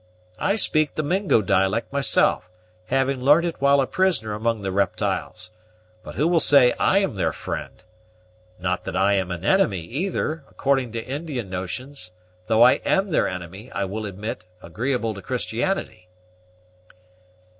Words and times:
I 0.39 0.55
speak 0.55 0.95
the 0.95 1.03
Mingo 1.03 1.43
dialect 1.43 1.93
myself, 1.93 2.49
having 2.87 3.21
learnt 3.21 3.45
it 3.45 3.57
while 3.61 3.79
a 3.79 3.85
prisoner 3.85 4.33
among 4.33 4.63
the 4.63 4.71
reptyles; 4.71 5.51
but 6.01 6.15
who 6.15 6.27
will 6.27 6.39
say 6.39 6.71
I 6.79 6.97
am 6.97 7.13
their 7.13 7.31
friend? 7.31 7.83
Not 8.57 8.83
that 8.85 8.95
I 8.95 9.13
am 9.13 9.29
an 9.29 9.45
enemy, 9.45 9.81
either, 9.81 10.43
according 10.49 10.91
to 10.93 11.05
Indian 11.05 11.51
notions; 11.51 12.13
though 12.47 12.63
I 12.63 12.81
am 12.83 13.11
their 13.11 13.27
enemy, 13.27 13.71
I 13.73 13.83
will 13.85 14.07
admit, 14.07 14.47
agreeable 14.63 15.13
to 15.13 15.21
Christianity." 15.21 16.09